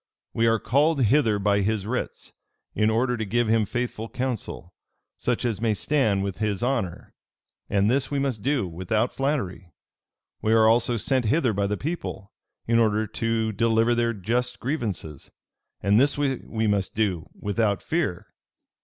We 0.33 0.47
are 0.47 0.57
called 0.57 1.03
hither 1.03 1.37
by 1.37 1.61
his 1.61 1.85
writs, 1.85 2.33
in 2.73 2.89
order 2.89 3.17
to 3.17 3.23
give 3.23 3.47
him 3.47 3.67
faithful 3.67 4.09
counsel; 4.09 4.73
such 5.15 5.45
as 5.45 5.61
may 5.61 5.75
stand 5.75 6.23
with 6.23 6.39
his 6.39 6.63
honor: 6.63 7.13
and 7.69 7.87
this 7.87 8.09
we 8.09 8.17
must 8.17 8.41
do 8.41 8.67
without 8.67 9.13
flattery. 9.13 9.71
We 10.41 10.53
are 10.53 10.65
also 10.67 10.97
sent 10.97 11.25
hither 11.25 11.53
by 11.53 11.67
the 11.67 11.77
people, 11.77 12.31
in 12.65 12.79
order 12.79 13.05
to 13.05 13.51
deliver 13.51 13.93
their 13.93 14.11
just 14.15 14.59
grievances: 14.59 15.29
and 15.83 15.99
this 15.99 16.17
we 16.17 16.65
must 16.65 16.95
do 16.95 17.29
without 17.39 17.83
fear. 17.83 18.25